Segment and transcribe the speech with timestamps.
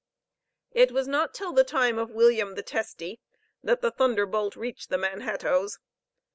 [0.71, 3.19] It was not till the time of William the Testy
[3.63, 5.77] that the thunderbolt reached the Manhattoes.